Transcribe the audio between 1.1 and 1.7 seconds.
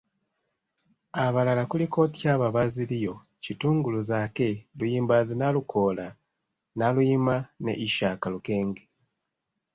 Abalala